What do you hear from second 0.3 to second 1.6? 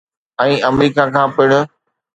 ۽ آمريڪا کان پڻ.